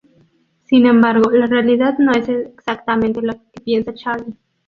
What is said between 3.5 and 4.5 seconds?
piensa Charlie.